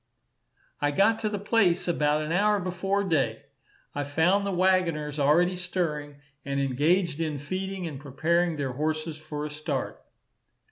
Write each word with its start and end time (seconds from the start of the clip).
I 0.81 0.89
got 0.89 1.19
to 1.19 1.29
the 1.29 1.37
place 1.37 1.87
about 1.87 2.23
an 2.23 2.31
hour 2.31 2.59
before 2.59 3.03
day. 3.03 3.43
I 3.93 4.03
found 4.03 4.47
the 4.47 4.51
waggoners 4.51 5.19
already 5.19 5.55
stirring, 5.55 6.15
and 6.43 6.59
engaged 6.59 7.19
in 7.21 7.37
feeding 7.37 7.85
and 7.85 7.99
preparing 7.99 8.55
their 8.55 8.71
horses 8.71 9.17
for 9.19 9.45
a 9.45 9.51
start. 9.51 10.01